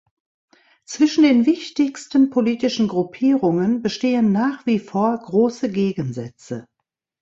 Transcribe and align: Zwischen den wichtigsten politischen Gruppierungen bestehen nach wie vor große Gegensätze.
Zwischen 0.83 1.23
den 1.23 1.45
wichtigsten 1.45 2.31
politischen 2.31 2.87
Gruppierungen 2.87 3.83
bestehen 3.83 4.31
nach 4.31 4.65
wie 4.65 4.79
vor 4.79 5.15
große 5.19 5.69
Gegensätze. 5.71 6.65